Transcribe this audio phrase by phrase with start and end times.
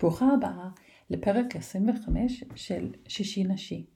[0.00, 0.68] ברוכה הבאה
[1.10, 3.86] לפרק 25 של שישי נשי.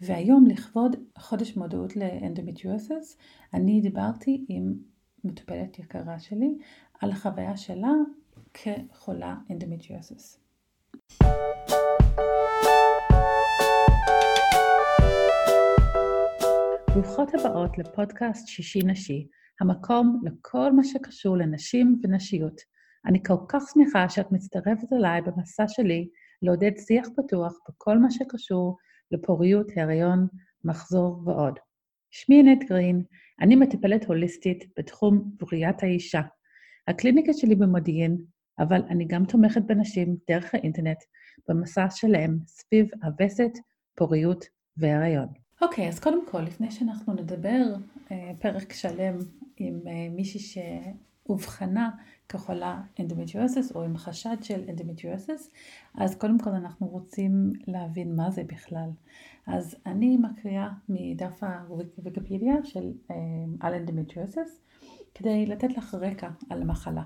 [0.00, 3.18] והיום לכבוד חודש מודעות לאנדומטריוסס,
[3.54, 4.74] אני דיברתי עם
[5.24, 6.58] מטופלת יקרה שלי
[7.00, 7.92] על החוויה שלה
[8.54, 10.40] כחולה אנדומטריוסס.
[16.94, 19.26] ברוכות הבאות לפודקאסט שישי נשי,
[19.60, 22.73] המקום לכל מה שקשור לנשים ונשיות.
[23.06, 26.08] אני כל כך שמחה שאת מצטרפת אליי במסע שלי
[26.42, 28.76] לעודד שיח פתוח בכל מה שקשור
[29.10, 30.26] לפוריות, הריון,
[30.64, 31.58] מחזור ועוד.
[32.10, 33.02] שמי ענת גרין,
[33.40, 36.20] אני מטפלת הוליסטית בתחום בריאת האישה.
[36.88, 38.16] הקליניקה שלי במודיעין,
[38.58, 40.98] אבל אני גם תומכת בנשים דרך האינטרנט
[41.48, 43.50] במסע שלהם סביב הווסת,
[43.96, 44.44] פוריות
[44.76, 45.28] והריון.
[45.62, 47.62] אוקיי, okay, אז קודם כל, לפני שאנחנו נדבר
[48.12, 49.18] אה, פרק שלם
[49.56, 50.40] עם אה, מישהי
[51.26, 51.90] שאובחנה
[52.28, 55.50] כחולה אנדומטריוסס או עם חשד של אנדומטריוסס,
[55.94, 58.90] אז קודם כל אנחנו רוצים להבין מה זה בכלל.
[59.46, 61.42] אז אני מקריאה מדף
[61.96, 63.16] הוויקיפדיה של אה,
[63.60, 64.60] על אנדומטריוסס,
[65.14, 67.02] כדי לתת לך רקע על המחלה.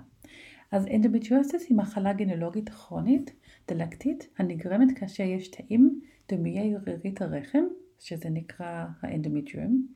[0.73, 3.33] אז אנדומטריוסס היא מחלה גניקולוגית כרונית,
[3.69, 7.65] דלקתית, הנגרמת כאשר יש תאים דמויי רירית הרחם,
[7.99, 9.87] שזה נקרא האנדומטריום,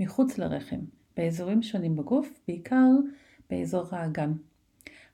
[0.00, 0.80] מחוץ לרחם,
[1.16, 2.86] באזורים שונים בגוף, בעיקר
[3.50, 4.32] באזור האגן.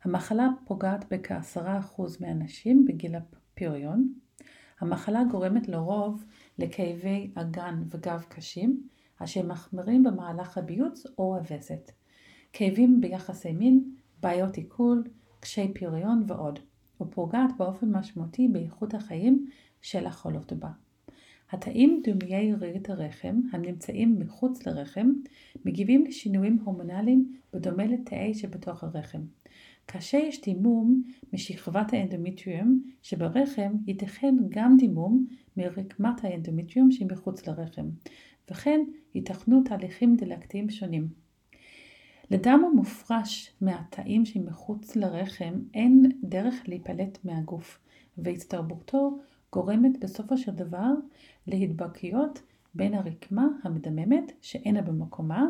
[0.05, 4.13] המחלה פוגעת בכ-10% מהנשים בגיל הפריון.
[4.81, 6.25] המחלה גורמת לרוב
[6.59, 8.89] לכאבי אגן וגב קשים,
[9.19, 11.91] אשר מחמירים במהלך הביוץ או הווסת.
[12.53, 15.05] כאבים ביחסי מין, בעיות עיכול,
[15.41, 16.59] קשי פריון ועוד,
[17.01, 19.47] ופוגעת באופן משמעותי באיכות החיים
[19.81, 20.71] של החולות בה.
[21.53, 25.13] התאים דומיי רירית הרחם, הנמצאים מחוץ לרחם,
[25.65, 29.21] מגיבים לשינויים הורמונליים בדומה לתאי שבתוך הרחם.
[29.89, 37.89] כאשר יש דימום משכבת האנדומטריום שברחם, ייתכן גם דימום מרקמת האנדומטריום שמחוץ לרחם,
[38.51, 38.81] וכן
[39.15, 41.09] ייתכנו תהליכים דלקתיים שונים.
[42.31, 47.79] לדם המופרש מהתאים שמחוץ לרחם אין דרך להיפלט מהגוף,
[48.19, 49.19] והצטרבותו
[49.53, 50.91] גורמת בסופו של דבר
[51.47, 52.43] להדבקיות
[52.75, 55.47] בין הרקמה המדממת שאינה במקומה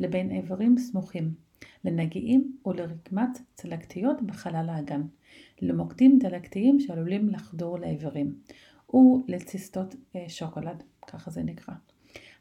[0.00, 1.46] לבין איברים סמוכים.
[1.84, 5.02] לנגיעים ולרקמת צלקתיות בחלל האגן,
[5.62, 8.34] למוקדים דלקתיים שעלולים לחדור לאיברים,
[8.94, 11.74] ולציסטות אה, שוקולד, ככה זה נקרא.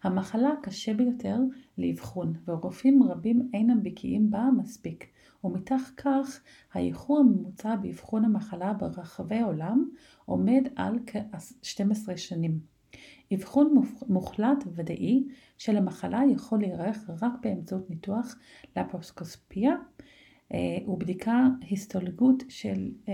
[0.04, 1.38] המחלה קשה ביותר
[1.78, 5.06] לאבחון, ורופאים רבים אינם בקיאים בה מספיק,
[5.44, 6.42] ומתח כך
[6.74, 9.90] האיחור הממוצע באבחון המחלה ברחבי העולם
[10.26, 12.75] עומד על כ-12 שנים.
[13.34, 13.74] אבחון
[14.08, 15.24] מוחלט ודאי
[15.58, 18.36] של המחלה יכול להיערך רק באמצעות ניתוח
[18.78, 19.76] לפרוסקופיה
[20.54, 20.58] אה,
[20.88, 23.14] ובדיקה הסתולגות של אה,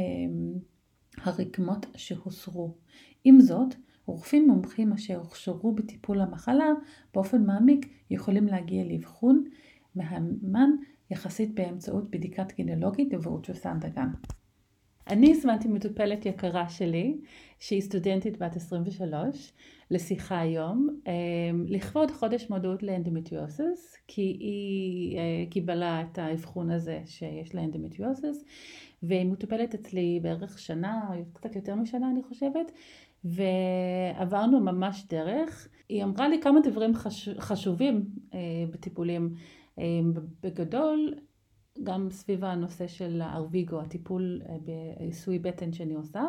[1.17, 2.73] הרקמות שהוסרו.
[3.23, 6.69] עם זאת, רופאים מומחים אשר הוכשרו בטיפול המחלה
[7.13, 9.43] באופן מעמיק יכולים להגיע לאבחון
[9.95, 10.69] מהימן
[11.11, 14.07] יחסית באמצעות בדיקת גנולוגית ובאולטרסאונד אגן.
[15.07, 17.17] אני הזמנתי מטופלת יקרה שלי,
[17.59, 19.53] שהיא סטודנטית בת 23,
[19.91, 27.55] לשיחה היום, אמ, לכבוד חודש מודעות לאנדומטריוסס, כי היא אה, קיבלה את האבחון הזה שיש
[27.55, 27.61] לה
[29.03, 32.71] והיא מטופלת אצלי בערך שנה, קצת יותר משנה אני חושבת,
[33.23, 35.67] ועברנו ממש דרך.
[35.89, 36.91] היא אמרה לי כמה דברים
[37.39, 38.39] חשובים אה,
[38.71, 39.35] בטיפולים.
[39.77, 40.13] אמ,
[40.43, 41.13] בגדול,
[41.83, 46.23] גם סביב הנושא של הארוויגו, הטיפול אה, בעיסוי בטן שאני עושה,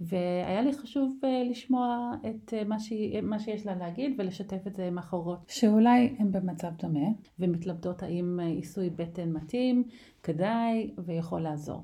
[0.00, 2.92] והיה לי חשוב אה, לשמוע את אה, מה, ש...
[3.22, 8.40] מה שיש לה להגיד ולשתף את זה עם אחרות שאולי הן במצב דומה ומתלבטות האם
[8.40, 9.84] עיסוי בטן מתאים,
[10.22, 11.82] כדאי ויכול לעזור.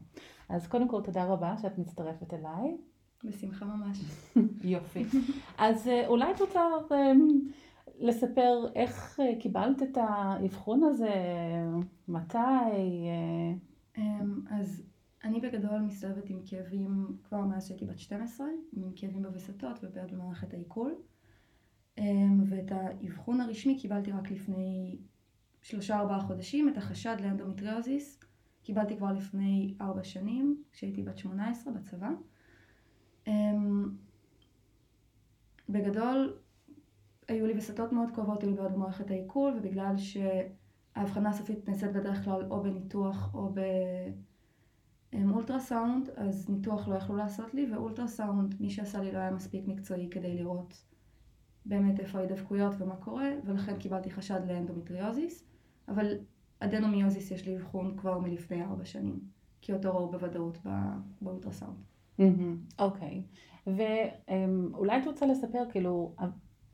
[0.48, 2.76] אז קודם כל תודה רבה שאת מצטרפת אליי.
[3.24, 3.98] בשמחה ממש.
[4.64, 5.04] יופי.
[5.58, 6.60] אז אולי את רוצה
[7.98, 11.14] לספר איך אה, קיבלת את האבחון הזה,
[12.08, 12.38] מתי?
[12.38, 13.52] אה?
[13.98, 14.82] אמ, אז
[15.24, 20.54] אני בגדול מסתובבת עם כאבים כבר מאז שהייתי בת 12, עם כאבים בווסתות ובעוד במערכת
[20.54, 20.94] העיכול.
[21.98, 24.98] אמ, ואת האבחון הרשמי קיבלתי רק לפני
[25.62, 28.20] שלושה ארבעה חודשים, את החשד לאנדומטריוזיס
[28.62, 32.10] קיבלתי כבר לפני ארבע שנים, כשהייתי בת 18 בצבא.
[33.26, 33.90] אמ,
[35.68, 36.36] בגדול
[37.32, 42.24] היו לי וסתות מאוד קרובות, היו לי בעיות במערכת העיכול, ובגלל שההבחנה הסופית נעשית בדרך
[42.24, 43.54] כלל או בניתוח או
[45.12, 50.10] באולטרסאונד, אז ניתוח לא יכלו לעשות לי, ואולטרסאונד, מי שעשה לי לא היה מספיק מקצועי
[50.10, 50.84] כדי לראות
[51.66, 55.44] באמת איפה ההידבקויות ומה קורה, ולכן קיבלתי חשד לאנדומטריוזיס,
[55.88, 56.14] אבל
[56.60, 59.20] אדנומיוזיס יש לי אבחון כבר מלפני ארבע שנים,
[59.60, 60.58] כי אותו ראו בוודאות
[61.20, 61.76] באולטרסאונד.
[62.78, 63.22] אוקיי,
[63.66, 66.14] ואולי את רוצה לספר, כאילו,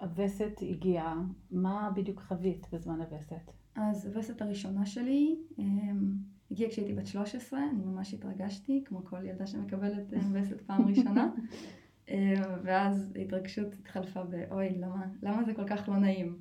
[0.00, 3.52] הווסת הגיעה, מה בדיוק חווית בזמן הווסת?
[3.74, 6.16] אז הווסת הראשונה שלי אמ,
[6.50, 11.30] הגיעה כשהייתי בת 13, אני ממש התרגשתי, כמו כל ילדה שמקבלת אה, וסת פעם ראשונה.
[12.08, 16.38] אמ, ואז ההתרגשות התחלפה באוי, למה, למה זה כל כך לא נעים?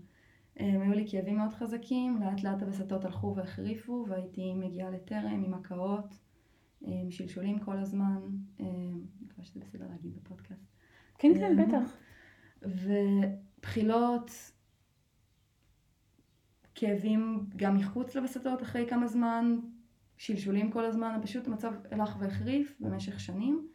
[0.60, 5.54] אמ, היו לי כאבים מאוד חזקים, לאט לאט הווסתות הלכו והחריפו, והייתי מגיעה לטרם עם
[5.54, 6.20] הקאות,
[7.10, 8.22] שלשולים כל הזמן,
[8.60, 10.66] אני מקווה שזה בסדר להגיד בפודקאסט.
[11.18, 11.98] כן, כן, בטח.
[13.58, 14.32] ובחילות,
[16.76, 19.60] כאבים גם מחוץ לווסתות אחרי כמה זמן,
[20.18, 23.68] שלשולים כל הזמן, פשוט המצב הלך והחריף במשך שנים,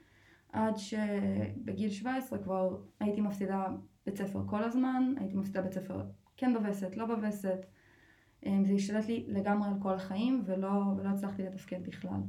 [0.52, 3.66] עד שבגיל 17 כבר הייתי מפסידה
[4.06, 6.02] בית ספר כל הזמן, הייתי מפסידה בית ספר
[6.36, 7.66] כן בווסת, לא בווסת,
[8.46, 12.20] אמ, זה השתלט לי לגמרי על כל החיים ולא, ולא הצלחתי לתפקד בכלל.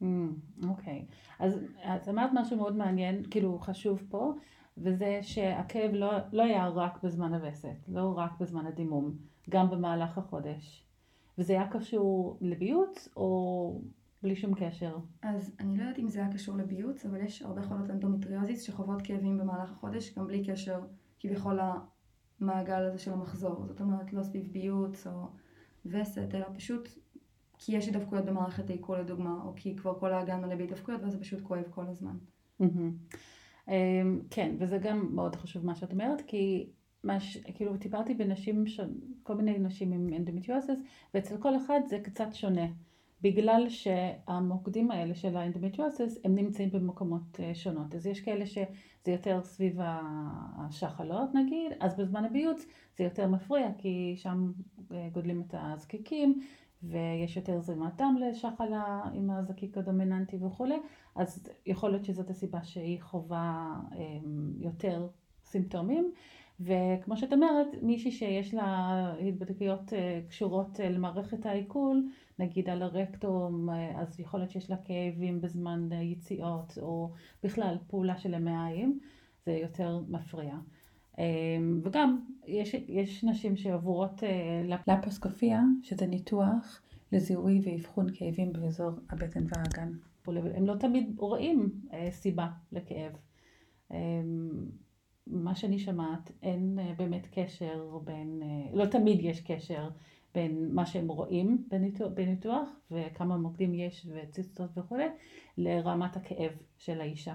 [0.00, 1.12] אוקיי, mm, אוקיי.
[1.38, 1.58] אז
[1.96, 4.34] את אמרת משהו מאוד מעניין, כאילו חשוב פה,
[4.78, 9.16] וזה שהכאב לא, לא היה רק בזמן הווסת, לא רק בזמן הדימום,
[9.50, 10.86] גם במהלך החודש.
[11.38, 13.80] וזה היה קשור לביוץ או
[14.22, 14.96] בלי שום קשר?
[15.22, 19.02] אז אני לא יודעת אם זה היה קשור לביוץ, אבל יש הרבה חולות אנדומטריוזיס שחוות
[19.02, 20.80] כאבים במהלך החודש, גם בלי קשר
[21.20, 21.60] כביכול
[22.40, 23.66] למעגל הזה של המחזור.
[23.66, 25.28] זאת אומרת, לא סביב ביוץ או
[25.86, 26.88] וסת, אלא פשוט
[27.58, 31.20] כי יש הידבקויות במערכת העיכול לדוגמה, או כי כבר כל האגן מלא בהידבקויות ואז זה
[31.20, 32.16] פשוט כואב כל הזמן.
[32.60, 32.92] אמ,
[34.30, 36.66] כן, וזה גם מאוד חשוב מה שאת אומרת, כי
[37.04, 38.80] מש, כאילו טיפלתי בנשים, ש...
[39.22, 40.78] כל מיני נשים עם אנדומטריוזיס,
[41.14, 42.66] ואצל כל אחד זה קצת שונה.
[43.22, 47.94] בגלל שהמוקדים האלה של האנדומטריוזיס הם נמצאים במקומות אה, שונות.
[47.94, 48.66] אז יש כאלה שזה
[49.12, 49.78] יותר סביב
[50.58, 52.66] השחלות נגיד, אז בזמן הביוץ
[52.96, 54.52] זה יותר מפריע כי שם
[54.92, 56.40] אה, גודלים את הזקיקים
[56.82, 60.76] ויש יותר זרימת דם לשחלה עם הזקיק הדומיננטי וכולי,
[61.16, 65.08] אז יכול להיות שזאת הסיבה שהיא חווה אמ, יותר
[65.44, 66.12] סימפטומים.
[66.60, 72.08] וכמו שאת אומרת, מישהי שיש לה התבדקויות אה, קשורות אה, למערכת העיכול,
[72.38, 77.10] נגיד על הרקטום, אה, אז יכול להיות שיש לה כאבים בזמן יציאות, או
[77.42, 78.98] בכלל פעולה של המעיים,
[79.46, 80.54] זה יותר מפריע.
[81.18, 84.22] אמ, וגם יש, יש נשים שעבורות
[84.86, 86.82] לפוסקופיה, שזה ניתוח
[87.12, 89.92] לזיהוי ואבחון כאבים באזור הבטן והאגן.
[90.28, 91.70] הם לא תמיד רואים
[92.10, 93.12] סיבה לכאב.
[93.90, 94.66] אמ,
[95.26, 99.88] מה שאני שמעת, אין אה, באמת קשר בין, אה, לא תמיד יש קשר
[100.34, 105.06] בין מה שהם רואים בניתוח, בניתוח וכמה מוקדים יש וציצות וכולי,
[105.58, 107.34] לרמת הכאב של האישה.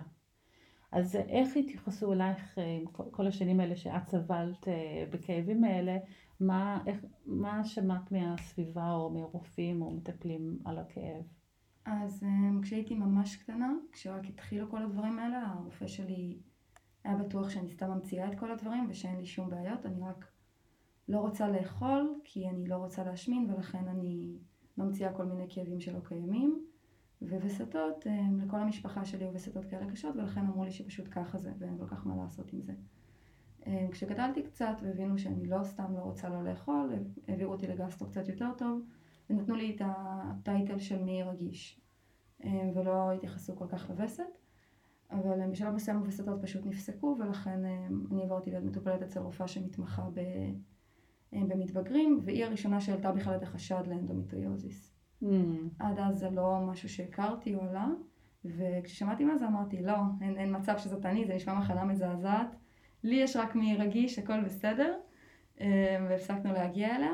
[0.91, 4.67] אז איך התייחסו אלייך אה, עם כל השנים האלה שאת סבלת
[5.09, 5.97] בכאבים האלה,
[6.39, 11.40] מה, איך, מה שמעת מהסביבה או מרופאים או מטפלים על הכאב?
[11.85, 12.23] אז
[12.61, 16.37] כשהייתי ממש קטנה, כשרק התחילו כל הדברים האלה, הרופא שלי
[17.03, 20.25] היה בטוח שאני סתם ממציאה את כל הדברים ושאין לי שום בעיות, אני רק
[21.07, 24.37] לא רוצה לאכול כי אני לא רוצה להשמין ולכן אני
[24.77, 26.65] ממציאה כל מיני כאבים שלא קיימים.
[27.21, 31.51] ווסתות, אה, לכל המשפחה שלי היו וסתות כאלה קשות ולכן אמרו לי שפשוט ככה זה
[31.59, 32.73] ואין כל כך מה לעשות עם זה.
[33.67, 36.89] אה, כשגדלתי קצת והבינו שאני לא סתם לא רוצה לא לאכול,
[37.27, 38.81] העבירו אותי לגסטרו קצת יותר טוב
[39.31, 41.81] ונתנו לי את הטייטל של מי רגיש
[42.43, 44.23] אה, ולא התייחסו כל כך לווסת.
[45.11, 50.09] אבל בשלב מסוים הווסתות פשוט נפסקו ולכן אה, אני עברתי להיות מטופלת אצל רופאה שמתמחה
[50.13, 50.19] ב,
[51.33, 54.93] אה, במתבגרים והיא הראשונה שהעלתה בכלל את החשד לאנדומטריוזיס.
[55.23, 55.25] Mm.
[55.79, 57.87] עד אז זה לא משהו שהכרתי או עלה
[58.45, 62.55] וכששמעתי מה זה אמרתי לא, אין, אין מצב שזאת אני, זה נשמע מחלה מזעזעת.
[63.03, 64.97] לי יש רק מעי רגיש, הכל בסדר
[65.61, 67.13] אה, והפסקנו להגיע אליה.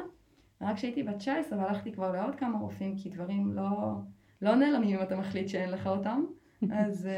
[0.62, 3.94] רק כשהייתי בת 19 והלכתי כבר לעוד כמה רופאים כי דברים לא,
[4.42, 6.24] לא נעלמים אם אתה מחליט שאין לך אותם.
[6.80, 7.10] אז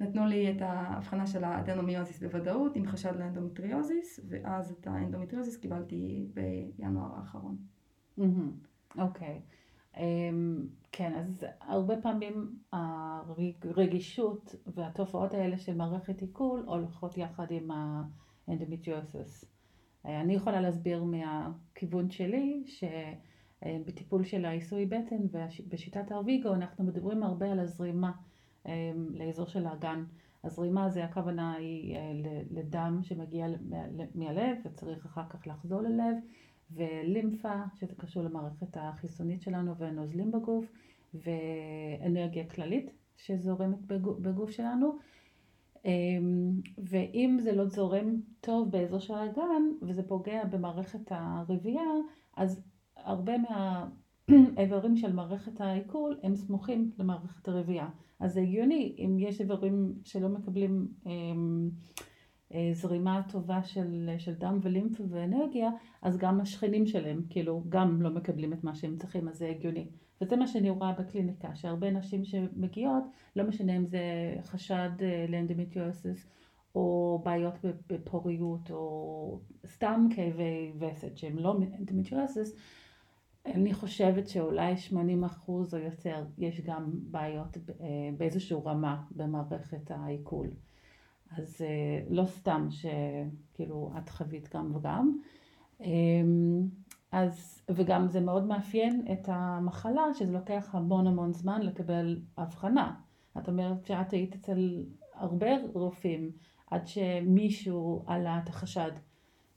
[0.00, 7.14] נתנו לי את ההבחנה של האדנומיוזיס בוודאות עם חשד לאנדומטריוזיס, ואז את האנדומטריוזיס קיבלתי בינואר
[7.16, 7.56] האחרון.
[8.98, 9.40] אוקיי.
[9.96, 17.70] אמ, כן, אז הרבה פעמים הרגישות והתופעות האלה של מערכת עיכול הולכות יחד עם
[18.48, 19.44] האנדומטריוזיס.
[20.04, 27.60] אני יכולה להסביר מהכיוון שלי, שבטיפול של העיסוי בטן ובשיטת הרוויגו אנחנו מדברים הרבה על
[27.60, 28.12] הזרימה.
[28.66, 30.04] אמ, לאזור של האגן.
[30.44, 32.12] הזרימה זה הכוונה היא אה,
[32.50, 33.46] לדם שמגיע
[34.14, 36.16] מהלב וצריך אחר כך לחזור ללב
[36.70, 40.72] ולימפה שזה קשור למערכת החיסונית שלנו ונוזלים בגוף
[41.14, 44.98] ואנרגיה כללית שזורמת בגוף שלנו
[46.78, 51.90] ואם זה לא זורם טוב באזור של האגן וזה פוגע במערכת הרבייה
[52.36, 52.62] אז
[52.96, 53.88] הרבה מה...
[54.56, 57.88] האיברים של מערכת העיכול הם סמוכים למערכת הרבייה.
[58.20, 61.70] אז זה הגיוני, אם יש איברים שלא מקבלים אמ,
[62.54, 65.70] אה, זרימה טובה של, של דם ולימף ואנרגיה,
[66.02, 69.88] אז גם השכנים שלהם, כאילו, גם לא מקבלים את מה שהם צריכים, אז זה הגיוני.
[70.22, 73.04] וזה מה שאני רואה בקליניקה, שהרבה נשים שמגיעות,
[73.36, 74.00] לא משנה אם זה
[74.42, 76.26] חשד אה, לאנדומטריוזיס,
[76.74, 77.54] או בעיות
[77.88, 82.56] בפוריות, או סתם כאבי וסת שהם לא אנדומטריוזיס,
[83.46, 87.84] אני חושבת שאולי 80 אחוז או יותר יש גם בעיות אה,
[88.16, 90.50] באיזושהי רמה במערכת העיכול.
[91.30, 95.18] אז אה, לא סתם שכאילו את חווית גם וגם.
[97.12, 102.94] אז, וגם זה מאוד מאפיין את המחלה, שזה לוקח המון המון זמן לקבל הבחנה.
[103.38, 106.30] את אומרת שאת היית אצל הרבה רופאים
[106.70, 108.90] עד שמישהו עלה את החשד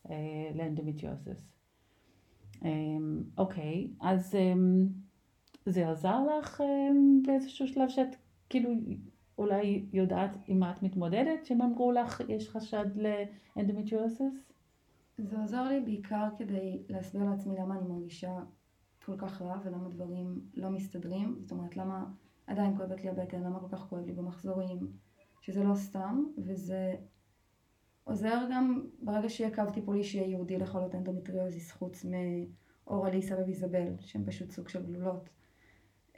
[0.09, 0.15] אה,
[0.55, 1.51] לאנדומטריוזיס.
[2.65, 4.87] אמ, אוקיי, אז אמ,
[5.65, 8.15] זה עזר לך אמ, באיזשהו שלב שאת
[8.49, 8.69] כאילו
[9.37, 14.54] אולי יודעת עם מה את מתמודדת, שהם אמרו לך יש חשד לאנדומטריוזיס?
[15.17, 18.39] זה עזר לי בעיקר כדי להסביר לעצמי למה אני מרגישה
[19.05, 22.05] כל כך רע ולמה דברים לא מסתדרים, זאת אומרת למה
[22.47, 24.91] עדיין כואבת לי הבטן, למה כל כך כואב לי במחזורים,
[25.41, 26.95] שזה לא סתם, וזה
[28.03, 34.51] עוזר גם ברגע שיהיה קו טיפולי שיהיה ייעודי לחולות אנדומטריוזיס חוץ מאורליסה וויזבל שהם פשוט
[34.51, 35.29] סוג של גלולות.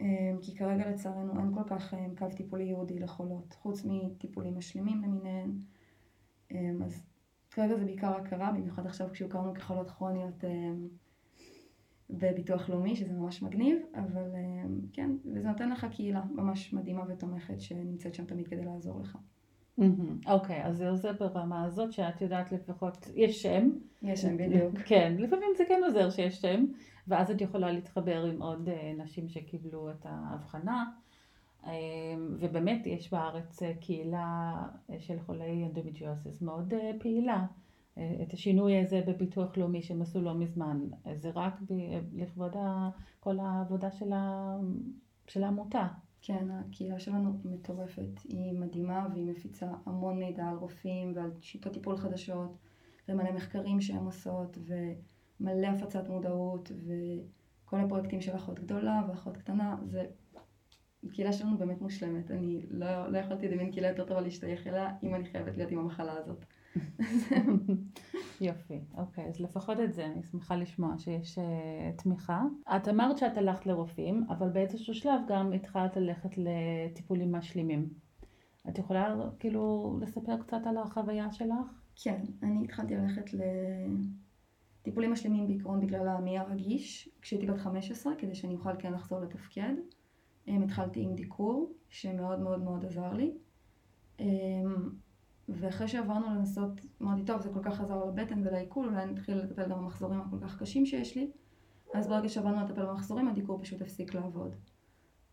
[0.02, 5.02] אמ, כי כרגע לצערנו אין כל כך אמ, קו טיפולי ייעודי לחולות חוץ מטיפולים משלימים
[5.02, 5.60] למיניהם.
[6.52, 7.07] אמ, אז
[7.58, 10.44] כרגע זה בעיקר הכרה, במיוחד עכשיו כשהוכרנו כחולות כרוניות
[12.10, 14.36] בביטוח לאומי, שזה ממש מגניב, אבל
[14.94, 19.18] כן, וזה נותן לך קהילה ממש מדהימה ותומכת שנמצאת שם תמיד כדי לעזור לך.
[20.28, 23.70] אוקיי, אז זה עוזר ברמה הזאת שאת יודעת לפחות, יש שם.
[24.02, 24.78] יש שם, בדיוק.
[24.90, 26.66] כן, לפעמים זה כן עוזר שיש שם,
[27.08, 30.86] ואז את יכולה להתחבר עם עוד אה, נשים שקיבלו את ההבחנה.
[31.68, 31.74] אה,
[32.40, 34.54] ובאמת יש בארץ אה, קהילה
[35.00, 37.46] של חולי אנדומטריוסס מאוד פעילה.
[38.24, 40.80] את השינוי הזה בביטוח לאומי שהם עשו לא מזמן,
[41.16, 41.54] זה רק
[42.14, 42.56] לכבוד
[43.20, 43.88] כל העבודה
[45.28, 45.88] של העמותה.
[46.22, 51.98] כן, הקהילה שלנו מטורפת, היא מדהימה והיא מפיצה המון מידע על רופאים ועל שיטות טיפול
[51.98, 52.58] חדשות
[53.10, 54.58] ומלא מחקרים שהן עושות
[55.40, 60.06] ומלא הפצת מודעות וכל הפרויקטים של אחות גדולה ואחות קטנה, זה...
[61.04, 65.16] הקהילה שלנו באמת מושלמת, אני לא, לא יכולתי לדמיין קהילה יותר טובה להשתייך אליה אם
[65.16, 66.46] אני חייבת להיות עם המחלה הזאת.
[68.42, 72.44] יופי, אוקיי, אז לפחות את זה אני שמחה לשמוע שיש uh, תמיכה.
[72.76, 77.90] את אמרת שאת הלכת לרופאים, אבל באיזשהו שלב גם התחלת ללכת לטיפולים משלימים.
[78.70, 81.84] את יכולה כאילו לספר קצת על החוויה שלך?
[81.96, 83.26] כן, אני התחלתי ללכת
[84.82, 89.74] לטיפולים משלימים בעיקרון בגלל המי הרגיש, כשהייתי בת 15, כדי שאני אוכל כן לחזור לתפקד.
[90.48, 93.38] התחלתי עם דיקור, שמאוד מאוד מאוד עזר לי.
[95.50, 99.80] ואחרי שעברנו לנסות, אמרתי, טוב, זה כל כך עזר לבטן ולעיכול, אולי נתחיל לטפל גם
[99.80, 101.32] במחזורים הכל כך קשים שיש לי.
[101.94, 104.56] אז ברגע שעברנו לטפל במחזורים, הדיקור פשוט הפסיק לעבוד.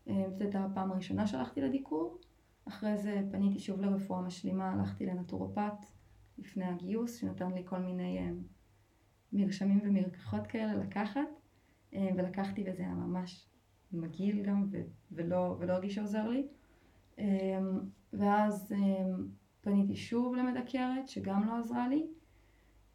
[0.07, 2.17] אה, זאת הייתה הפעם הראשונה שהלכתי לדיקור.
[2.67, 5.85] אחרי זה פניתי שוב לרפואה משלימה, הלכתי לנטורופט
[6.37, 8.31] לפני הגיוס, שנתן לי כל מיני
[9.33, 11.21] מרשמים ומרקחות כאלה לקחת,
[11.93, 13.49] ולקחתי וזה היה ממש
[13.91, 14.67] מגעיל גם,
[15.11, 16.47] ולא, ולא הרגיש שעוזר לי.
[18.13, 18.73] ואז
[19.61, 22.07] פניתי שוב למדקרת, שגם לא עזרה לי,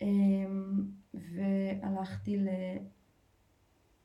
[0.01, 2.37] אמ, והלכתי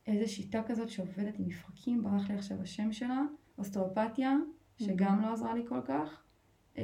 [0.07, 3.21] לאיזה שיטה כזאת שעובדת עם מפרקים, ברח לי עכשיו השם שלה,
[3.57, 4.35] אוסטרופתיה,
[4.77, 6.23] שגם לא עזרה לי כל כך.
[6.77, 6.83] אמ,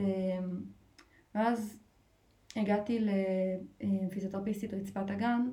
[1.36, 1.80] ואז
[2.56, 3.00] הגעתי
[3.80, 5.50] לפיזיותרפיסטית רצפת הגן,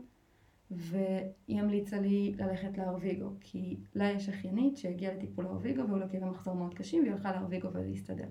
[0.70, 6.24] והיא המליצה לי ללכת לארוויגו, כי לה יש אחיינית שהגיעה לטיפול ארוויגו והוא לא כאבי
[6.24, 8.28] מחזור מאוד קשים, והיא הלכה לארוויגו ולהסתדר.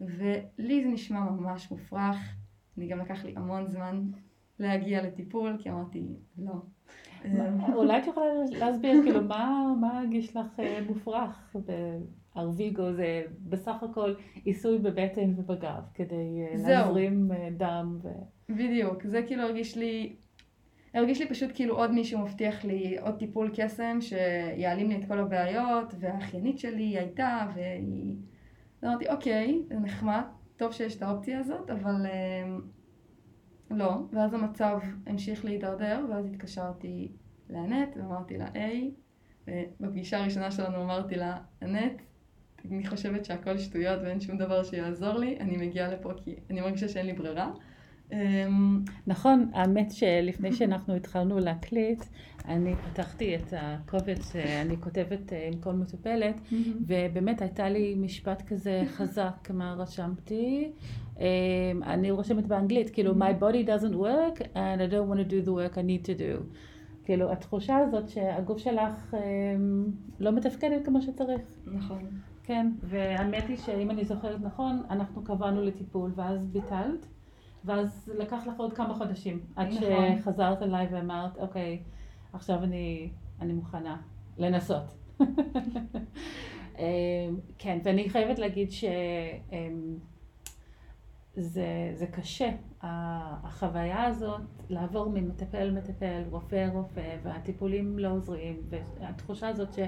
[0.00, 2.36] ולי זה נשמע ממש מופרך,
[2.78, 4.10] אני גם לקח לי המון זמן
[4.58, 6.52] להגיע לטיפול, כי אמרתי, לא.
[7.74, 9.22] אולי את יכולה להסביר, כאילו,
[9.80, 11.56] מה הרגיש לך אה, מופרך?
[12.36, 17.98] ארוויגו זה בסך הכל עיסוי בבטן ובגב, כדי אה, להזרים אה, דם.
[18.02, 18.08] ו...
[18.48, 20.16] בדיוק, זה כאילו הרגיש לי,
[20.94, 25.18] הרגיש לי פשוט כאילו עוד מישהו מבטיח לי עוד טיפול קסם שיעלים לי את כל
[25.18, 28.16] הבעיות, והאחיינית שלי הייתה, והיא...
[28.84, 30.22] אמרתי, אוקיי, זה נחמד,
[30.56, 32.56] טוב שיש את האופציה הזאת, אבל אה,
[33.70, 33.98] לא.
[34.12, 37.12] ואז המצב המשיך להידרדר, ואז התקשרתי
[37.50, 38.90] לאנט ואמרתי לה, היי,
[39.80, 42.02] ובפגישה הראשונה שלנו אמרתי לה, אנט,
[42.64, 46.88] אני חושבת שהכל שטויות ואין שום דבר שיעזור לי, אני מגיעה לפה כי אני מרגישה
[46.88, 47.52] שאין לי ברירה.
[48.12, 52.04] אמ, נכון, האמת שלפני שאנחנו התחלנו להקליט,
[52.44, 56.40] אני פתחתי את הקובץ שאני כותבת אה, עם כל מטופלת,
[56.86, 60.72] ובאמת הייתה לי משפט כזה חזק, מה רשמתי?
[61.18, 61.24] אמ,
[61.82, 65.52] אני רושמת באנגלית, כאילו, my body doesn't work and I don't want to do the
[65.52, 66.42] work I need to do.
[67.04, 69.86] כאילו, התחושה הזאת שהגוף שלך אמ,
[70.20, 71.40] לא מתפקדת כמו שצריך.
[71.66, 71.98] נכון.
[72.42, 77.06] כן, והאמת היא שאם אני זוכרת נכון, אנחנו קבענו לטיפול ואז ביטלת,
[77.64, 80.18] ואז לקח לך עוד כמה חודשים, עד נכון.
[80.18, 81.82] שחזרת אליי ואמרת, אוקיי,
[82.32, 83.10] עכשיו אני,
[83.40, 83.96] אני מוכנה
[84.38, 84.94] לנסות.
[86.78, 86.84] אמ,
[87.58, 89.12] כן, ואני חייבת להגיד שזה
[91.94, 92.50] זה קשה,
[92.82, 99.78] החוויה הזאת לעבור ממטפל למטפל, רופא רופא, והטיפולים לא עוזרים, והתחושה הזאת ש...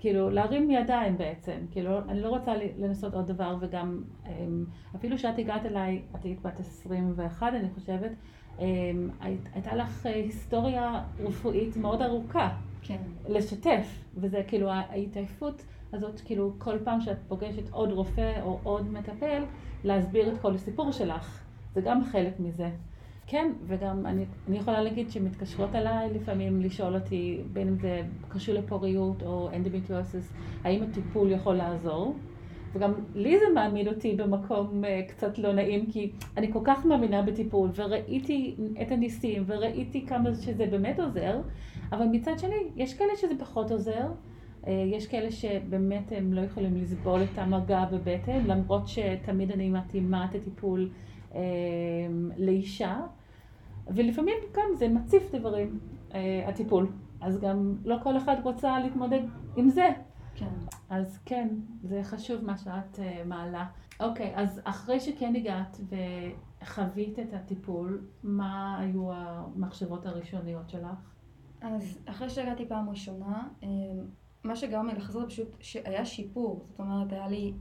[0.00, 4.64] כאילו, להרים ידיים בעצם, כאילו, אני לא רוצה לנסות עוד דבר, וגם אמ,
[4.96, 8.10] אפילו שאת הגעת אליי, את היית בת 21, אני חושבת,
[8.58, 9.10] אמ,
[9.54, 12.48] הייתה לך אה, היסטוריה רפואית מאוד ארוכה.
[12.82, 12.98] כן.
[13.28, 19.42] לשתף, וזה כאילו ההתעייפות הזאת, כאילו, כל פעם שאת פוגשת עוד רופא או עוד מטפל,
[19.84, 21.42] להסביר את כל הסיפור שלך.
[21.74, 22.70] זה גם חלק מזה.
[23.30, 28.54] כן, וגם אני, אני יכולה להגיד שמתקשרות אליי לפעמים לשאול אותי, בין אם זה קשור
[28.54, 30.32] לפוריות או אנדומטריוסס,
[30.64, 32.14] האם הטיפול יכול לעזור?
[32.72, 37.22] וגם לי זה מעמיד אותי במקום uh, קצת לא נעים, כי אני כל כך מאמינה
[37.22, 41.40] בטיפול, וראיתי את הניסים, וראיתי כמה שזה באמת עוזר,
[41.92, 44.06] אבל מצד שני, יש כאלה שזה פחות עוזר,
[44.62, 50.26] uh, יש כאלה שבאמת הם לא יכולים לסבול את המגע בבטן, למרות שתמיד אני מתאימה
[50.30, 50.90] את הטיפול
[51.32, 51.36] uh,
[52.36, 53.00] לאישה.
[53.94, 55.78] ולפעמים גם זה מציף דברים,
[56.14, 56.92] אה, הטיפול.
[57.20, 59.20] אז גם לא כל אחד רוצה להתמודד
[59.56, 59.88] עם זה.
[60.34, 60.54] כן.
[60.90, 61.48] אז כן,
[61.82, 63.66] זה חשוב מה שאת אה, מעלה.
[64.00, 65.80] אוקיי, אז אחרי שכן הגעת
[66.62, 71.10] וחווית את הטיפול, מה היו המחשבות הראשוניות שלך?
[71.60, 73.68] אז אחרי שהגעתי פעם ראשונה, אה,
[74.44, 76.66] מה שגרם לי לחזור פשוט שהיה שיפור.
[76.68, 77.52] זאת אומרת, היה לי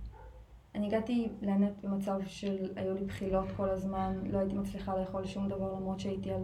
[0.80, 5.50] אני הגעתי לנט במצב של, היו לי בחילות כל הזמן, לא הייתי מצליחה לאכול שום
[5.50, 6.44] דבר למרות שהייתי על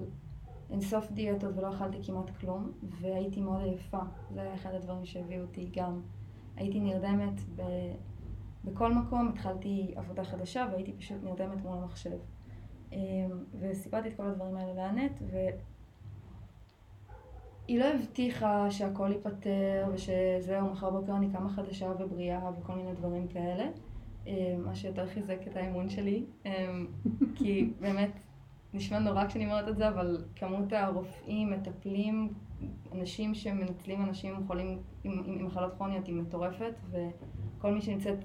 [0.69, 3.99] אינסוף דיאטות ולא אכלתי כמעט כלום, והייתי מאוד עייפה.
[4.33, 6.01] זה היה אחד הדברים שהביאו אותי גם.
[6.55, 7.61] הייתי נרדמת ב...
[8.65, 12.17] בכל מקום, התחלתי עבודה חדשה והייתי פשוט נרדמת מול המחשב.
[12.91, 12.97] אמ,
[13.59, 15.21] וסיפרתי את כל הדברים האלה לאנט,
[17.67, 23.27] והיא לא הבטיחה שהכל ייפתר ושזהו, מחר בוקר אני קמה חדשה ובריאה וכל מיני דברים
[23.27, 23.65] כאלה.
[24.27, 26.71] אה, מה שיותר חיזק את האמון שלי, אה,
[27.35, 28.11] כי באמת
[28.73, 32.33] נשמע נורא כשאני אומרת את זה, אבל כמות הרופאים, מטפלים,
[32.91, 38.17] אנשים שמנצלים אנשים חולים עם, עם מחלות כרוניות היא מטורפת, וכל מי שנמצאת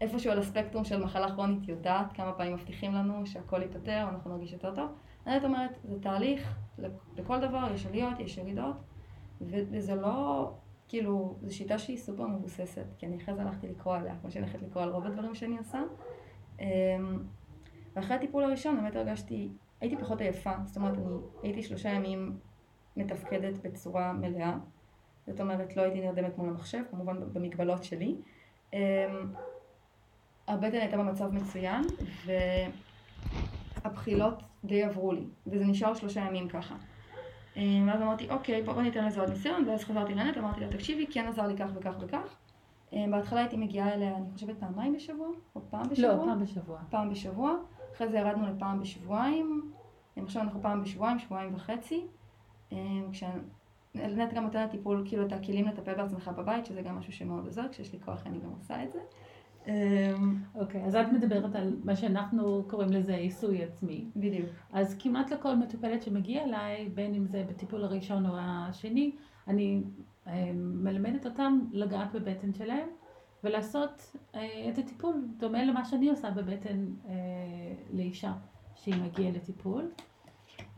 [0.00, 4.52] איפשהו על הספקטרום של מחלה כרונית יודעת כמה פעמים מבטיחים לנו שהכל ייפתר, ואנחנו נרגיש
[4.52, 4.90] יותר טוב.
[5.26, 6.54] אני אומרת, זה תהליך,
[7.16, 8.76] לכל דבר יש עליות, יש ירידות,
[9.40, 10.50] וזה לא
[10.90, 14.44] כאילו, זו שיטה שהיא סופר מבוססת, כי אני אחרי זה הלכתי לקרוא עליה, כמו שאני
[14.44, 15.82] הולכת לקרוא על רוב הדברים שאני עושה.
[16.60, 16.66] אמ,
[17.96, 19.48] ואחרי הטיפול הראשון באמת הרגשתי,
[19.80, 21.04] הייתי פחות עייפה, זאת אומרת, אני
[21.42, 22.38] הייתי שלושה ימים
[22.96, 24.58] מתפקדת בצורה מלאה.
[25.26, 28.16] זאת אומרת, לא הייתי נרדמת מול המחשב, כמובן במגבלות שלי.
[28.72, 28.78] אמ,
[30.48, 31.82] הבטן הייתה במצב מצוין,
[33.84, 36.76] והבחילות די עברו לי, וזה נשאר שלושה ימים ככה.
[37.56, 41.06] אה, ואז אמרתי, אוקיי, בוא ניתן לזה עוד ניסיון, ואז חזרתי לנט, אמרתי לה, תקשיבי,
[41.06, 42.36] כן עזר לי כך וכך וכך.
[42.92, 46.08] אה, בהתחלה הייתי מגיעה אליה, אני חושבת, פעמיים בשבוע, או פעם בשבוע.
[46.08, 46.78] לא, פעם בשבוע.
[46.90, 47.54] פעם בשבוע.
[47.96, 49.72] אחרי זה ירדנו לפעם בשבועיים,
[50.18, 52.06] אה, עכשיו אנחנו פעם בשבועיים, שבועיים וחצי.
[53.12, 57.68] כשנט גם נותנת טיפול, כאילו, את הכלים לטפל בעצמך בבית, שזה גם משהו שמאוד עוזר,
[57.68, 58.98] כשיש לי כוח אני גם עושה את זה.
[59.70, 64.04] אמ, אוקיי, okay, אז את מדברת על מה שאנחנו קוראים לזה עיסוי עצמי.
[64.16, 64.48] בדיוק.
[64.72, 69.12] אז כמעט לכל מטופלת שמגיע אליי, בין אם זה בטיפול הראשון או השני,
[69.48, 69.82] אני
[70.26, 70.32] אמ,
[70.84, 72.88] מלמדת אותם לגעת בבטן שלהם
[73.44, 77.14] ולעשות אה, את הטיפול דומה למה שאני עושה בבטן אה,
[77.92, 78.32] לאישה
[78.74, 79.90] שהיא מגיעה לטיפול.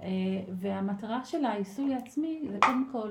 [0.02, 0.09] אה,
[0.48, 3.11] והמטרה של העיסוי העצמי זה קודם כל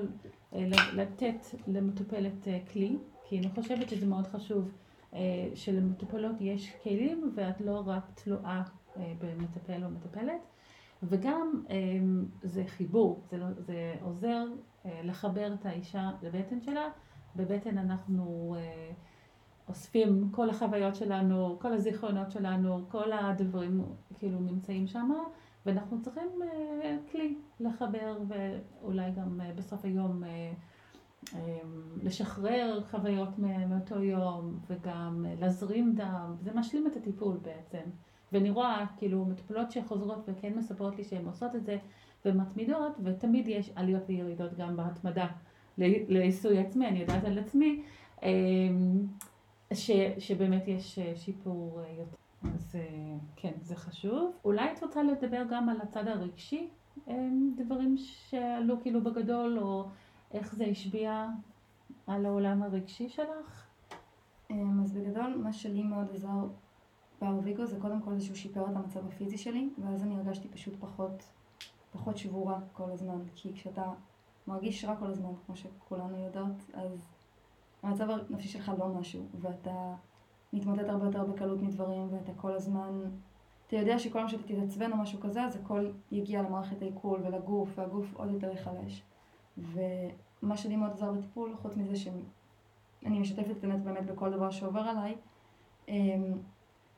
[0.92, 4.70] לתת למטופלת כלי, כי אני חושבת שזה מאוד חשוב.
[5.14, 8.62] אה, שלמטופלות יש כלים ואת לא רק תלויה
[8.96, 10.40] אה, במטפל או מטפלת.
[11.02, 11.76] וגם אה,
[12.42, 14.44] זה חיבור, זה, לא, זה עוזר
[14.84, 16.88] לחבר את האישה לבטן שלה.
[17.36, 18.56] בבטן אנחנו
[19.68, 23.84] אוספים כל החוויות שלנו, כל הזיכרונות שלנו, כל הדברים
[24.18, 25.10] כאילו נמצאים שם,
[25.66, 26.28] ואנחנו צריכים
[27.10, 30.22] כלי לחבר ואולי גם בסוף היום
[32.02, 37.90] לשחרר חוויות מאותו יום וגם להזרים דם, זה משלים את הטיפול בעצם.
[38.32, 41.78] ואני רואה כאילו מטופלות שחוזרות וכן מספרות לי שהן עושות את זה
[42.24, 45.26] ומתמידות, ותמיד יש עליות וירידות גם בהתמדה
[45.78, 47.82] לעיסוי עצמי, אני יודעת על עצמי,
[48.22, 49.06] אמ,
[49.74, 52.16] ש, שבאמת יש אה, שיפור אה, יותר.
[52.54, 54.32] אז אה, כן, זה חשוב.
[54.44, 56.68] אולי את רוצה לדבר גם על הצד הרגשי,
[57.08, 59.88] אמ, דברים שעלו כאילו בגדול, או
[60.32, 61.28] איך זה השפיע
[62.06, 63.66] על העולם הרגשי שלך?
[64.50, 66.46] אמ, אז בגדול, מה שלי מאוד עזר
[67.20, 70.74] בארוויגו זה קודם כל זה שהוא שיפר את המצב הפיזי שלי, ואז אני הרגשתי פשוט
[70.80, 71.32] פחות,
[71.92, 73.92] פחות שבורה כל הזמן, כי כשאתה
[74.46, 77.08] מרגיש רע כל הזמן, כמו שכולנו יודעות, אז
[77.82, 79.94] המצב הנפשי שלך לא משהו, ואתה
[80.52, 83.00] מתמוטט הרבה יותר בקלות מדברים, ואתה כל הזמן,
[83.66, 87.70] אתה יודע שכל פעם שאתה תתעצבן או משהו כזה, אז הכל יגיע למערכת העיכול ולגוף,
[87.74, 89.02] והגוף עוד יותר ייחלש.
[89.58, 94.80] ומה שלי מאוד עזר בטיפול, חוץ מזה שאני משתפת את האמת באמת בכל דבר שעובר
[94.80, 95.14] עליי,
[95.88, 96.38] אמ,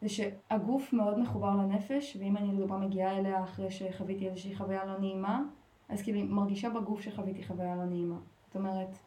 [0.01, 4.99] זה שהגוף מאוד מחובר לנפש, ואם אני לדוגמה מגיעה אליה אחרי שחוויתי איזושהי חוויה לא
[4.99, 5.43] נעימה,
[5.89, 8.19] אז כאילו היא מרגישה בגוף שחוויתי חוויה לא נעימה.
[8.47, 8.99] זאת אומרת,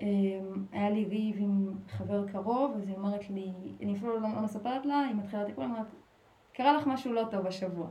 [0.00, 4.42] אמ, היה לי ריב עם חבר קרוב, אז היא אומרת לי, אני אפילו לא, לא
[4.42, 5.86] מספרת לה, היא מתחילה טיפול, היא אומרת,
[6.52, 7.86] קרה לך משהו לא טוב השבוע.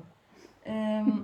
[0.66, 1.24] אמ,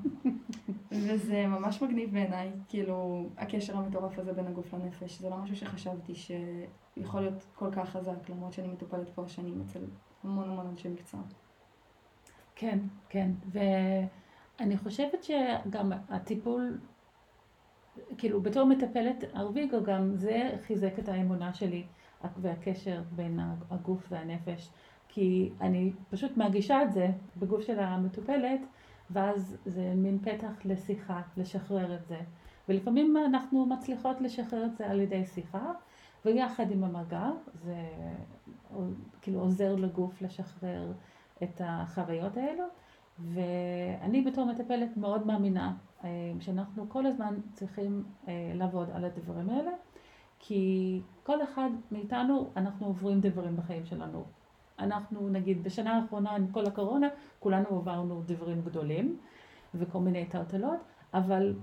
[0.91, 6.13] וזה ממש מגניב בעיניי, כאילו, הקשר המטורף הזה בין הגוף לנפש, זה לא משהו שחשבתי
[6.15, 9.79] שיכול להיות כל כך חזק, למרות שאני מטופלת כבר שנים אצל
[10.23, 11.19] המון המון אנשי מקצוע.
[12.55, 16.77] כן, כן, ואני חושבת שגם הטיפול
[18.17, 21.83] כאילו בתור מטפלת ארוויגו גם זה חיזק את האמונה שלי
[22.37, 24.69] והקשר בין הגוף והנפש
[25.07, 28.59] כי אני פשוט מרגישה את זה בגוף של המטופלת
[29.13, 32.19] ואז זה מין פתח לשיחה, לשחרר את זה
[32.69, 35.71] ולפעמים אנחנו מצליחות לשחרר את זה על ידי שיחה
[36.25, 37.75] ויחד עם המגע זה
[39.21, 40.91] כאילו עוזר לגוף לשחרר
[41.43, 42.63] את החוויות האלו
[43.19, 49.71] ואני בתור מטפלת מאוד מאמינה אה, שאנחנו כל הזמן צריכים אה, לעבוד על הדברים האלה,
[50.39, 54.23] כי כל אחד מאיתנו, אנחנו עוברים דברים בחיים שלנו.
[54.81, 57.07] אנחנו נגיד בשנה האחרונה עם כל הקורונה,
[57.39, 59.17] כולנו עברנו דברים גדולים
[59.75, 60.79] וכל מיני טלטלות,
[61.13, 61.53] אבל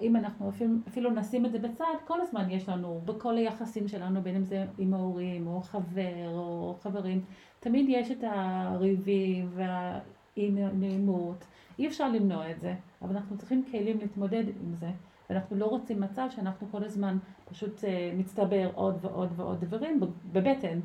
[0.00, 4.22] אם אנחנו אפילו, אפילו נשים את זה בצד, כל הזמן יש לנו, בכל היחסים שלנו,
[4.22, 7.24] בין אם זה עם ההורים או חבר או חברים,
[7.60, 10.00] תמיד יש את הריבים וה...
[10.36, 11.44] אי נעימות,
[11.78, 14.90] אי אפשר למנוע את זה, אבל אנחנו צריכים כלים להתמודד עם זה,
[15.30, 20.00] ואנחנו לא רוצים מצב שאנחנו כל הזמן פשוט אה, מצטבר עוד ועוד ועוד דברים
[20.32, 20.80] בבטן.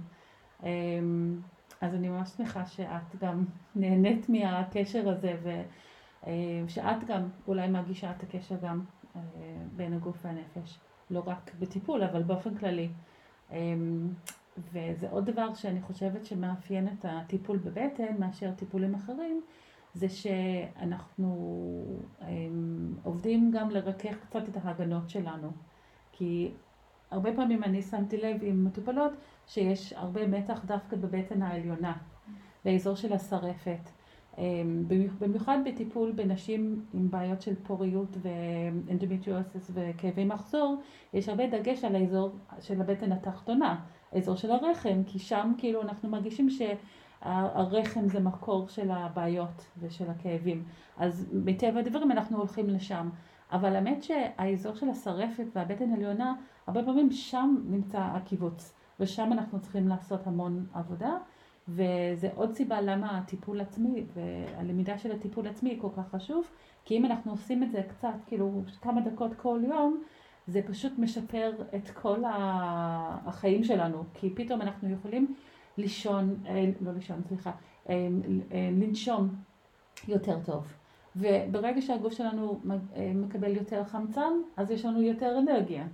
[1.81, 5.35] אז אני ממש שמחה שאת גם נהנית מהקשר הזה,
[6.65, 8.83] ושאת אה, גם אולי מרגישה את הקשר גם
[9.15, 9.21] אה,
[9.75, 12.89] בין הגוף והנפש, לא רק בטיפול, אבל באופן כללי.
[13.51, 14.09] אמ,
[14.57, 19.41] וזה עוד דבר שאני חושבת שמאפיין את הטיפול בבטן מאשר טיפולים אחרים,
[19.93, 21.83] זה שאנחנו
[23.03, 25.51] עובדים גם לרכך קצת את ההגנות שלנו.
[26.11, 26.51] כי
[27.11, 29.11] הרבה פעמים אני שמתי לב עם מטופלות
[29.47, 31.93] שיש הרבה מתח דווקא בבטן העליונה,
[32.65, 33.89] באזור של השרפת.
[34.37, 34.83] אמ,
[35.19, 40.81] במיוחד בטיפול בנשים עם בעיות של פוריות ואנדומטריוסיס וכאבי מחזור,
[41.13, 43.79] יש הרבה דגש על האזור של הבטן התחתונה,
[44.11, 50.63] האזור של הרחם, כי שם כאילו אנחנו מרגישים שהרחם זה מקור של הבעיות ושל הכאבים.
[50.97, 53.09] אז מטבע הדברים אנחנו הולכים לשם.
[53.51, 56.33] אבל האמת שהאזור של השרפת והבטן העליונה,
[56.67, 61.17] הרבה פעמים שם נמצא הקיבוץ, ושם אנחנו צריכים לעשות המון עבודה.
[61.69, 66.49] וזה עוד סיבה למה הטיפול עצמי והלמידה של הטיפול עצמי היא כל כך חשוב,
[66.85, 70.03] כי אם אנחנו עושים את זה קצת, כאילו כמה דקות כל יום,
[70.47, 75.35] זה פשוט משפר את כל החיים שלנו, כי פתאום אנחנו יכולים
[75.77, 77.51] לישון, אה, לא לישון, סליחה,
[77.89, 78.07] אה,
[78.51, 79.29] אה, לנשום
[80.07, 80.73] יותר טוב.
[81.15, 82.59] וברגע שהגוף שלנו
[83.15, 85.87] מקבל יותר חמצן, אז יש לנו יותר אנרגיה,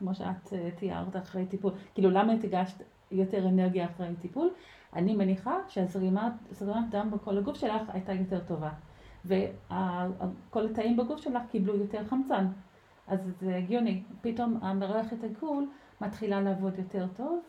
[0.00, 1.72] כמו שאת תיארת אחרי טיפול.
[1.94, 4.50] כאילו, למה את הגשת יותר אנרגיה אחרי טיפול?
[4.96, 6.32] אני מניחה שהזרימת
[6.90, 8.70] דם בכל הגוף שלך הייתה יותר טובה.
[9.24, 12.46] וכל התאים בגוף שלך קיבלו יותר חמצן.
[13.06, 14.02] אז זה הגיוני.
[14.20, 15.68] פתאום המערכת הגול
[16.00, 17.40] מתחילה לעבוד יותר טוב,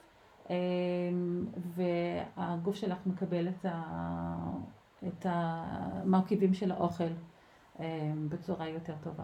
[0.50, 3.84] אמ, והגוף שלך מקבל את, ה...
[5.08, 7.04] את המרכיבים של האוכל
[7.80, 9.24] אמ, בצורה יותר טובה.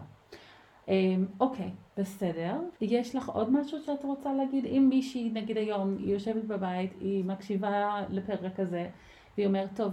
[0.88, 2.60] אמ, אוקיי, בסדר.
[2.80, 4.64] יש לך עוד משהו שאת רוצה להגיד?
[4.64, 8.90] אם מישהי, נגיד היום, היא יושבת בבית, היא מקשיבה לפרק הזה,
[9.36, 9.92] והיא אומרת, טוב,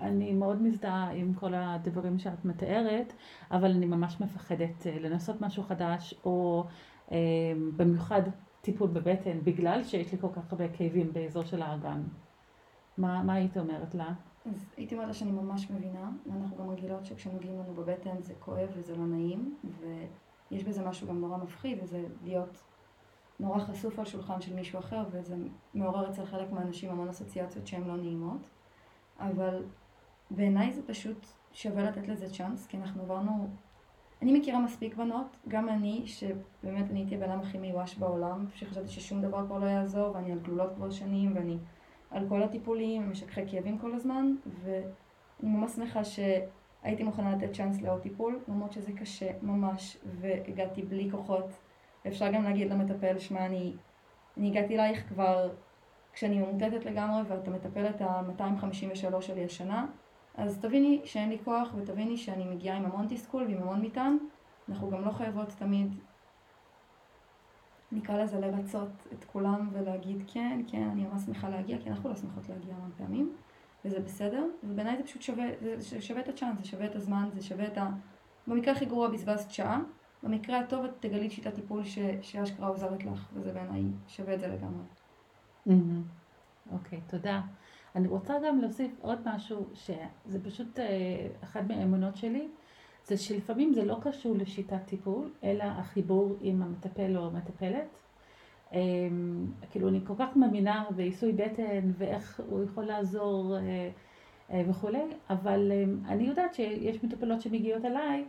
[0.00, 3.12] אני מאוד מזדהה עם כל הדברים שאת מתארת,
[3.50, 6.64] אבל אני ממש מפחדת אה, לנסות משהו חדש, או
[7.12, 7.16] אה,
[7.76, 8.22] במיוחד
[8.60, 12.02] טיפול בבטן, בגלל שיש לי כל כך הרבה כאבים באזור של האגן.
[12.98, 14.12] מה, מה היית אומרת לה?
[14.46, 18.96] אז הייתי אומרת שאני ממש מבינה, ואנחנו גם רגילות שכשנוגעים לנו בבטן זה כואב וזה
[18.96, 22.64] לא נעים, ויש בזה משהו גם נורא מפחיד, וזה להיות
[23.40, 25.36] נורא חשוף על שולחן של מישהו אחר, וזה
[25.74, 28.50] מעורר אצל חלק מהאנשים המון אסוציאציות שהן לא נעימות,
[29.18, 29.64] אבל
[30.30, 33.48] בעיניי זה פשוט שווה לתת לזה צ'אנס, כי אנחנו עברנו...
[34.22, 38.88] אני מכירה מספיק בנות, גם אני, שבאמת אני הייתי הבן אדם הכי מיואש בעולם, שחשבתי
[38.88, 41.58] ששום דבר כבר לא יעזור, ואני על גלולות כבר שנים, ואני
[42.14, 44.84] על כל הטיפולים, משככי כאבים כל הזמן, ואני
[45.42, 51.50] ממש שמחה שהייתי מוכנה לתת צ'אנס לעוד טיפול, למרות שזה קשה ממש, והגעתי בלי כוחות.
[52.06, 53.72] אפשר גם להגיד למטפל, שמע, אני,
[54.36, 55.50] אני הגעתי אלייך כבר
[56.12, 59.86] כשאני ממוטטת לגמרי, ואת המטפלת ה-253 שלי השנה,
[60.34, 64.16] אז תביני שאין לי כוח, ותביני שאני מגיעה עם המון תסכול ועם המון מטען.
[64.68, 65.94] אנחנו גם לא חייבות תמיד
[67.94, 72.16] נקרא לזה לרצות את כולם ולהגיד כן, כן, אני ממש שמחה להגיע, כי אנחנו לא
[72.16, 73.32] שמחות להגיע המון פעמים,
[73.84, 75.44] וזה בסדר, ובעיניי זה פשוט שווה,
[75.78, 77.90] זה שווה את הצ'אנס, זה שווה את הזמן, זה שווה את ה...
[78.46, 79.80] במקרה הכי גרוע בזבזת שעה,
[80.22, 81.98] במקרה הטוב את תגלי שיטת טיפול ש...
[82.22, 84.84] שאשכרה עוזרת לך, וזה בעיניי שווה את זה לגמרי.
[86.72, 87.40] אוקיי, okay, תודה.
[87.96, 92.48] אני רוצה גם להוסיף עוד משהו, שזה פשוט אה, אחת מהאמונות שלי,
[93.06, 97.88] זה שלפעמים זה לא קשור לשיטת טיפול, אלא החיבור עם המטפל או המטפלת.
[98.70, 98.74] Um,
[99.70, 105.72] כאילו אני כל כך מאמינה בעיסוי בטן ואיך הוא יכול לעזור uh, uh, וכולי, אבל
[105.72, 108.24] um, אני יודעת שיש מטפלות שמגיעות אליי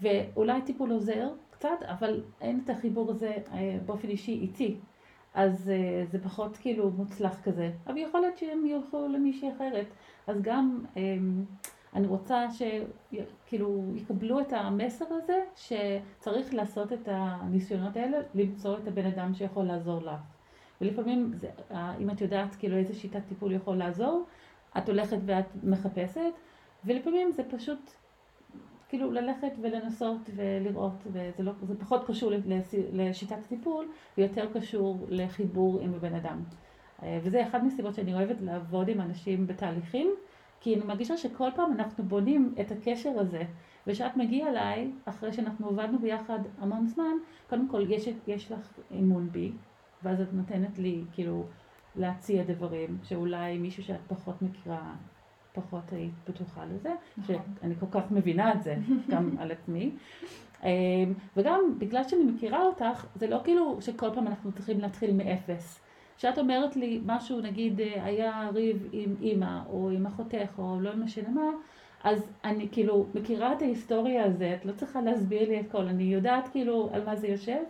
[0.00, 3.50] ואולי טיפול עוזר קצת, אבל אין את החיבור הזה uh,
[3.86, 4.76] באופן אישי איתי.
[5.34, 5.70] אז
[6.10, 9.86] זה פחות כאילו מוצלח כזה, אבל יכול להיות שהם ילכו למישהי אחרת.
[10.26, 10.98] אז גם um,
[11.94, 19.06] אני רוצה שכאילו יקבלו את המסר הזה שצריך לעשות את הניסיונות האלה, למצוא את הבן
[19.06, 20.20] אדם שיכול לעזור לך.
[20.80, 21.50] ולפעמים, זה,
[22.00, 24.24] אם את יודעת כאילו איזה שיטת טיפול יכול לעזור,
[24.78, 26.32] את הולכת ואת מחפשת,
[26.84, 27.90] ולפעמים זה פשוט
[28.88, 32.32] כאילו ללכת ולנסות ולראות, וזה לא, זה פחות קשור
[32.92, 36.42] לשיטת טיפול, ויותר קשור לחיבור עם הבן אדם.
[37.02, 40.14] אה, וזה אחת מסיבות שאני אוהבת לעבוד עם אנשים בתהליכים.
[40.62, 43.42] כי אני מרגישה שכל פעם אנחנו בונים את הקשר הזה.
[43.86, 47.12] וכשאת מגיעה אליי, אחרי שאנחנו עבדנו ביחד המון זמן,
[47.48, 49.52] קודם כל יש, יש לך אמון בי,
[50.02, 51.44] ואז את נותנת לי כאילו
[51.96, 54.94] להציע דברים, שאולי מישהו שאת פחות מכירה,
[55.52, 57.36] פחות היית בטוחה לזה, נכון.
[57.60, 58.76] שאני כל כך מבינה את זה
[59.10, 59.90] גם על עצמי.
[60.62, 60.68] אמ,
[61.36, 65.80] וגם בגלל שאני מכירה אותך, זה לא כאילו שכל פעם אנחנו צריכים להתחיל מאפס.
[66.16, 70.96] כשאת אומרת לי משהו, נגיד אה, היה ריב עם אימא או עם אחותך או לא
[70.96, 71.50] משנה מה,
[72.04, 76.02] אז אני כאילו מכירה את ההיסטוריה הזה, את לא צריכה להסביר לי את כל, אני
[76.02, 77.62] יודעת כאילו על מה זה יושב,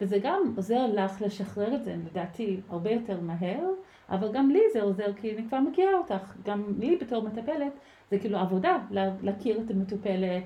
[0.00, 3.68] וזה גם עוזר לך לשחרר את זה, לדעתי, הרבה יותר מהר,
[4.08, 7.72] אבל גם לי זה עוזר כי אני כבר מכירה אותך, גם לי בתור מטפלת,
[8.10, 8.78] זה כאילו עבודה,
[9.22, 10.42] להכיר את המטופלת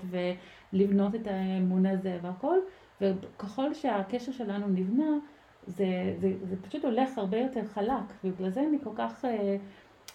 [0.72, 2.58] ולבנות את האמון הזה והכל,
[3.00, 5.18] וככל שהקשר שלנו נבנה,
[5.66, 9.56] זה, זה, זה פשוט הולך הרבה יותר חלק, ובגלל זה אני כל כך אה,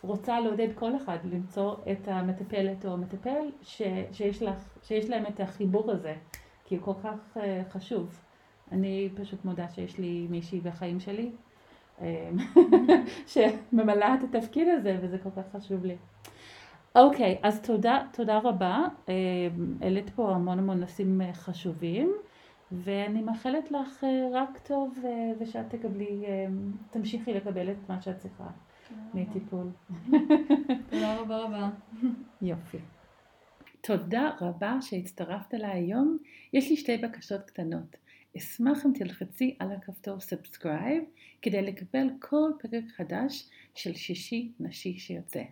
[0.03, 5.39] רוצה לעודד כל אחד למצוא את המטפלת או המטפל ש, שיש, לך, שיש להם את
[5.39, 6.13] החיבור הזה,
[6.65, 8.19] כי הוא כל כך אה, חשוב.
[8.71, 11.31] אני פשוט מודה שיש לי מישהי בחיים שלי
[12.01, 12.29] אה,
[13.31, 15.95] שממלאה את התפקיד הזה, וזה כל כך חשוב לי.
[16.95, 18.83] אוקיי, okay, אז תודה, תודה רבה.
[19.81, 22.13] העלית פה המון המון נושאים חשובים.
[22.71, 26.45] ואני מאחלת לך אה, רק טוב אה, ושאת תקבלי, אה,
[26.91, 28.47] תמשיכי לקבל את מה שאת צריכה
[29.13, 29.67] מטיפול.
[30.89, 31.69] תודה רבה רבה.
[32.41, 32.77] יופי.
[33.81, 36.17] תודה רבה שהצטרפת אליי היום.
[36.53, 37.95] יש לי שתי בקשות קטנות.
[38.38, 41.03] אשמח אם תלחצי על הכפתור subscribe
[41.41, 45.43] כדי לקבל כל פרק חדש של שישי נשי שיוצא,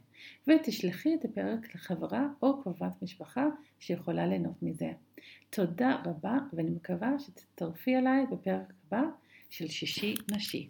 [0.48, 3.46] ותשלחי את הפרק לחברה או קרובת משפחה
[3.80, 4.92] שיכולה ליהנות מזה.
[5.50, 9.02] תודה רבה ואני מקווה שתצטרפי אליי בפרק הבא
[9.50, 10.70] של שישי נשי.